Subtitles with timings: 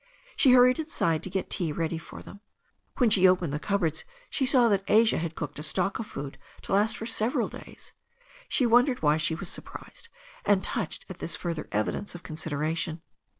[0.35, 2.39] She hurried inside to get tea ready for them.
[2.97, 6.39] When she opened the cupboards she saw that Asia had cooked a stock of food
[6.63, 7.93] to last for several days.
[8.49, 10.07] She wondered why she was surprised
[10.43, 13.03] and touched at this fur ther evidence of consideration.